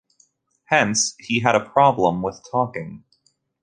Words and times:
Hence 0.65 1.13
he 1.19 1.41
had 1.41 1.53
a 1.53 1.63
problem 1.69 2.23
with 2.23 2.43
talking. 2.49 3.03